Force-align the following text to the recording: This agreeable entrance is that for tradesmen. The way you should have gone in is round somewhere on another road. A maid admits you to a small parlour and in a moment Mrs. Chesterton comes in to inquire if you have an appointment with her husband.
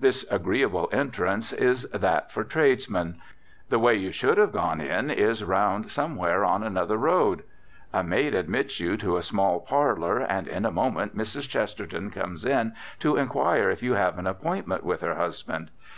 This 0.00 0.24
agreeable 0.30 0.88
entrance 0.90 1.52
is 1.52 1.82
that 1.90 2.32
for 2.32 2.44
tradesmen. 2.44 3.20
The 3.68 3.78
way 3.78 3.94
you 3.94 4.10
should 4.10 4.38
have 4.38 4.50
gone 4.52 4.80
in 4.80 5.10
is 5.10 5.44
round 5.44 5.90
somewhere 5.90 6.46
on 6.46 6.62
another 6.62 6.96
road. 6.96 7.42
A 7.92 8.02
maid 8.02 8.34
admits 8.34 8.80
you 8.80 8.96
to 8.96 9.18
a 9.18 9.22
small 9.22 9.60
parlour 9.60 10.20
and 10.20 10.48
in 10.48 10.64
a 10.64 10.72
moment 10.72 11.14
Mrs. 11.14 11.46
Chesterton 11.46 12.08
comes 12.10 12.46
in 12.46 12.72
to 13.00 13.18
inquire 13.18 13.68
if 13.68 13.82
you 13.82 13.92
have 13.92 14.18
an 14.18 14.26
appointment 14.26 14.82
with 14.82 15.02
her 15.02 15.16
husband. 15.16 15.70